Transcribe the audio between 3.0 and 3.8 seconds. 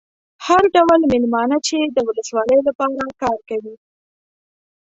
کار کوي.